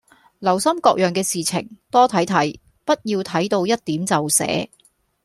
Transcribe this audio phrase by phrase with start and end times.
[0.39, 4.71] 留心各樣嘅事情，多睇睇，不要睇到一點就寫